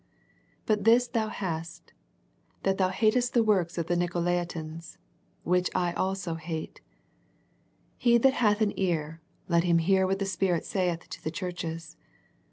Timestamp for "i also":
5.75-6.33